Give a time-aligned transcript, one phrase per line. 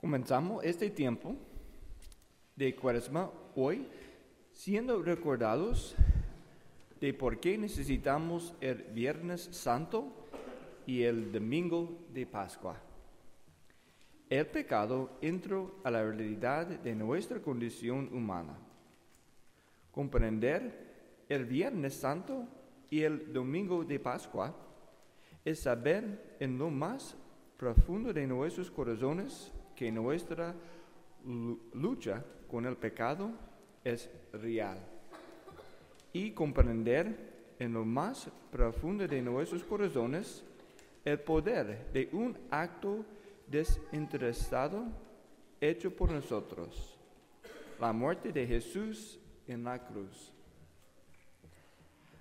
[0.00, 1.36] Comenzamos este tiempo
[2.56, 3.86] de cuaresma hoy
[4.50, 5.94] siendo recordados
[6.98, 10.10] de por qué necesitamos el Viernes Santo
[10.86, 12.80] y el Domingo de Pascua.
[14.30, 18.56] El pecado entró a la realidad de nuestra condición humana.
[19.90, 22.48] Comprender el Viernes Santo
[22.88, 24.56] y el Domingo de Pascua
[25.44, 27.14] es saber en lo más
[27.58, 30.54] profundo de nuestros corazones que nuestra
[31.72, 33.30] lucha con el pecado
[33.82, 34.78] es real
[36.12, 40.44] y comprender en lo más profundo de nuestros corazones
[41.02, 43.06] el poder de un acto
[43.46, 44.84] desinteresado
[45.62, 46.98] hecho por nosotros,
[47.80, 50.30] la muerte de Jesús en la cruz.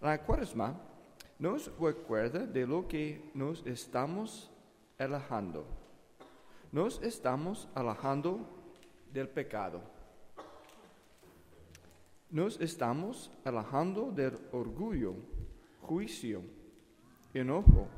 [0.00, 0.80] La cuaresma
[1.38, 4.50] nos recuerda de lo que nos estamos
[4.98, 5.81] alejando
[6.72, 8.40] nos estamos alejando
[9.12, 9.82] del pecado.
[12.30, 15.14] Nos estamos alejando del orgullo,
[15.82, 16.42] juicio,
[17.34, 17.88] enojo,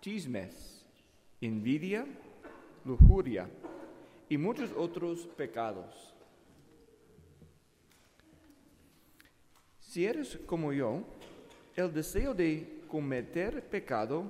[0.00, 0.86] chismes,
[1.40, 2.06] envidia,
[2.84, 3.50] lujuria
[4.28, 6.14] y muchos otros pecados.
[9.80, 11.02] Si eres como yo,
[11.74, 14.24] el deseo de cometer pecado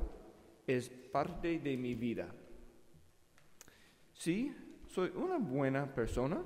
[0.66, 2.34] es parte de mi vida.
[4.19, 4.52] Si
[4.88, 6.42] soy una buena persona,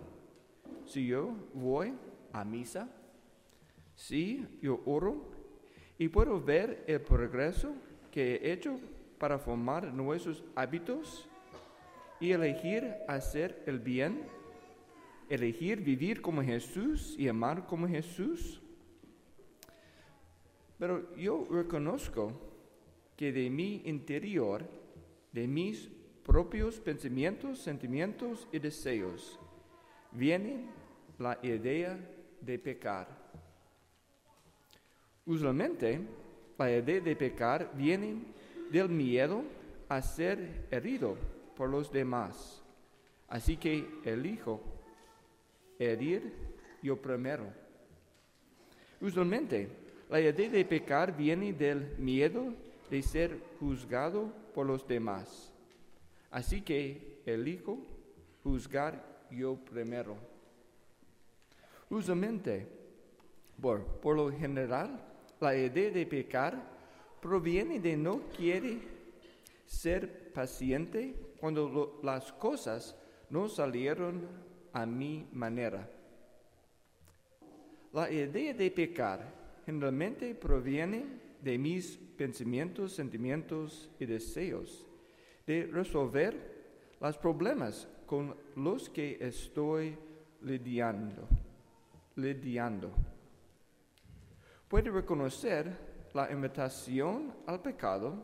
[0.85, 1.95] si yo voy
[2.31, 2.87] a misa,
[3.95, 5.31] si yo oro
[5.97, 7.73] y puedo ver el progreso
[8.11, 8.79] que he hecho
[9.17, 11.27] para formar nuestros hábitos
[12.21, 14.27] y elegir hacer el bien,
[15.31, 18.61] elegir vivir como Jesús y amar como Jesús.
[20.79, 22.33] Pero yo reconozco
[23.17, 24.69] que de mi interior,
[25.33, 25.91] de mis
[26.25, 29.39] propios pensamientos, sentimientos y deseos,
[30.13, 30.67] viene
[31.19, 31.99] la idea
[32.41, 33.09] de pecar.
[35.27, 36.01] Usualmente,
[36.59, 38.23] la idea de pecar viene
[38.71, 39.43] del miedo
[39.89, 41.17] a ser herido
[41.57, 42.63] por los demás.
[43.29, 44.61] Así que elijo
[45.79, 46.33] herir
[46.83, 47.47] yo primero.
[49.01, 49.69] Usualmente,
[50.11, 52.55] la idea de pecar viene del miedo
[52.91, 55.52] de ser juzgado por los demás.
[56.33, 57.79] Así que elijo
[58.43, 60.17] juzgar yo primero.
[61.91, 62.67] Usualmente,
[63.61, 64.99] por, por lo general,
[65.41, 66.55] la idea de pecar
[67.21, 68.79] proviene de no querer
[69.67, 72.97] ser paciente cuando las cosas
[73.29, 74.27] no salieron
[74.73, 75.87] a mi manera.
[77.93, 79.35] La idea de pecar
[79.67, 81.05] generalmente proviene
[81.43, 84.87] de mis pensamientos, sentimientos y deseos
[85.61, 89.97] resolver los problemas con los que estoy
[90.43, 91.29] lidiando.
[92.17, 92.91] lidiando.
[94.69, 95.67] Puedo reconocer
[96.15, 98.15] la invitación al pecado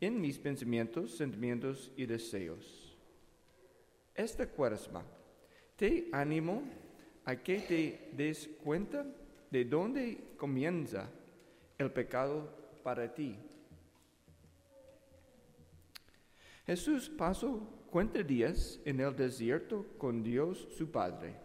[0.00, 2.96] en mis pensamientos, sentimientos y deseos.
[4.14, 5.02] Esta cuaresma
[5.76, 6.62] te animo
[7.24, 9.06] a que te des cuenta
[9.50, 11.08] de dónde comienza
[11.78, 12.48] el pecado
[12.82, 13.36] para ti.
[16.66, 17.60] Jesús pasó
[17.90, 21.36] cuántos días en el desierto con Dios su Padre.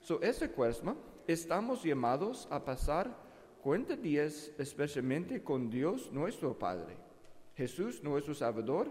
[0.00, 0.96] So, esta cuaresma
[1.26, 3.14] estamos llamados a pasar
[3.62, 6.96] cuántos días especialmente con Dios nuestro Padre,
[7.56, 8.88] Jesús nuestro Salvador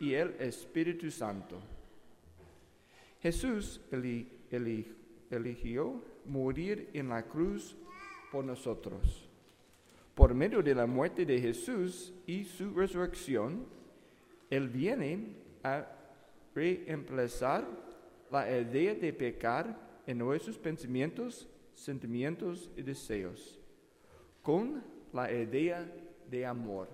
[0.00, 1.58] y el Espíritu Santo.
[3.20, 3.80] Jesús
[5.30, 7.76] eligió morir en la cruz
[8.30, 9.28] por nosotros.
[10.14, 13.66] Por medio de la muerte de Jesús y su resurrección,
[14.50, 15.86] él viene a
[16.54, 17.66] reemplazar
[18.30, 19.76] la idea de pecar
[20.06, 23.58] en nuestros pensamientos, sentimientos y deseos
[24.46, 24.80] con
[25.12, 25.84] la idea
[26.30, 26.88] de amor,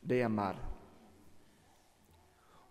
[0.00, 0.56] de amar.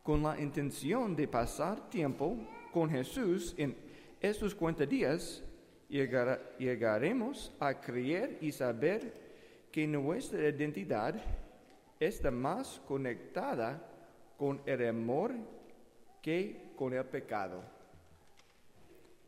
[0.01, 2.35] Con la intención de pasar tiempo
[2.73, 3.75] con Jesús en
[4.19, 5.43] estos 40 días,
[5.87, 9.13] llegaremos a creer y saber
[9.71, 11.13] que nuestra identidad
[12.05, 13.81] está más conectada
[14.37, 15.33] con el amor
[16.21, 17.61] que con el pecado.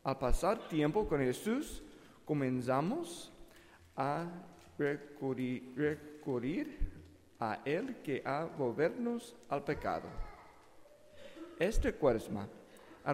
[0.02, 1.82] Al pasar tiempo con Jesús,
[2.24, 3.32] comenzamos
[3.96, 4.26] a
[4.78, 6.78] recurrir,
[7.38, 10.08] a Él que a volvernos al pecado.
[11.58, 12.48] Este cuaresma,
[13.04, 13.12] a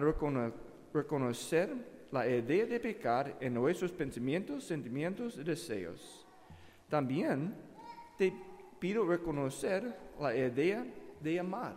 [0.93, 1.73] reconocer
[2.11, 6.25] la idea de pecar en nuestros pensamientos, sentimientos y deseos.
[6.89, 7.55] También
[8.17, 8.33] te
[8.83, 10.85] pido reconocer la idea
[11.21, 11.73] de amar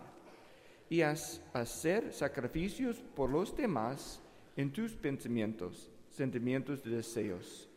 [0.90, 4.20] y hacer sacrificios por los demás
[4.56, 7.68] en tus pensamientos, sentimientos y deseos.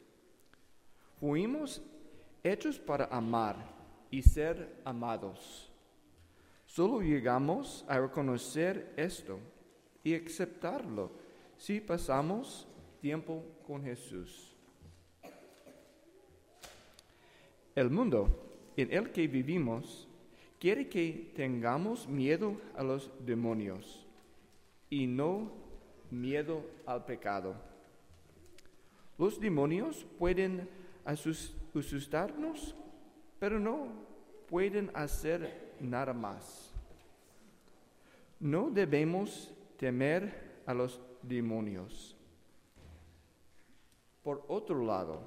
[1.19, 1.79] Fuimos
[2.43, 3.55] hechos para amar
[4.09, 5.71] y ser amados.
[6.65, 9.37] Solo llegamos a reconocer esto
[10.03, 11.11] y aceptarlo
[11.55, 12.67] si pasamos
[12.99, 14.55] tiempo con Jesús.
[17.75, 18.48] El mundo
[18.81, 20.07] en el que vivimos
[20.59, 24.05] quiere que tengamos miedo a los demonios
[24.89, 25.51] y no
[26.09, 27.55] miedo al pecado.
[29.17, 30.69] Los demonios pueden
[31.03, 32.75] asustarnos,
[33.37, 33.87] pero no
[34.47, 36.73] pueden hacer nada más.
[38.39, 42.15] No debemos temer a los demonios.
[44.23, 45.21] Por otro lado,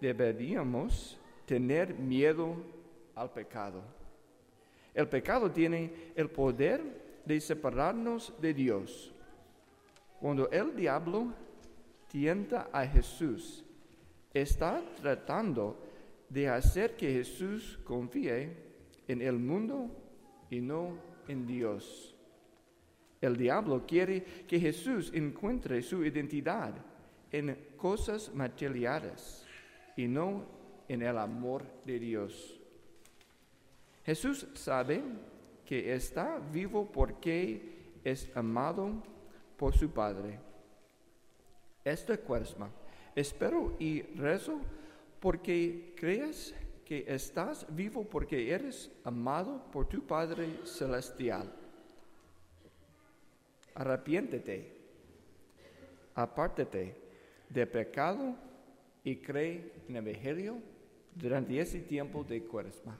[0.00, 2.56] deberíamos tener miedo
[3.14, 3.82] al pecado.
[4.92, 9.12] El pecado tiene el poder de separarnos de Dios.
[10.20, 11.32] Cuando el diablo
[12.08, 13.64] tienta a Jesús,
[14.32, 15.76] está tratando
[16.28, 18.56] de hacer que Jesús confíe
[19.06, 19.90] en el mundo
[20.50, 20.96] y no
[21.28, 22.14] en Dios.
[23.20, 26.74] El diablo quiere que Jesús encuentre su identidad
[27.32, 29.46] en cosas materiales
[29.96, 30.44] y no
[30.88, 32.60] en el amor de Dios.
[34.04, 35.02] Jesús sabe
[35.64, 39.02] que está vivo porque es amado
[39.56, 40.38] por su Padre.
[41.84, 42.70] Esta cuaresma
[43.14, 44.60] espero y rezo
[45.20, 46.54] porque crees
[46.84, 51.50] que estás vivo porque eres amado por tu Padre Celestial.
[53.74, 54.70] Arrepiéntete,
[56.14, 56.94] apártate
[57.48, 58.34] de pecado
[59.02, 60.73] y cree en el Evangelio
[61.14, 62.98] durante ese tiempo de cuaresma.